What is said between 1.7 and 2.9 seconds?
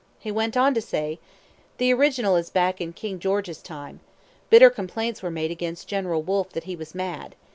"The original is back